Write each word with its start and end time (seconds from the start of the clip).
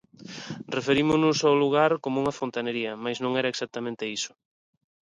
Referímonos 0.77 1.37
ao 1.41 1.59
lugar 1.63 1.91
como 2.03 2.19
unha 2.21 2.37
fontanería, 2.39 2.91
mais 3.03 3.17
non 3.23 3.31
era 3.39 3.51
exactamente 3.53 4.05
iso. 4.17 4.31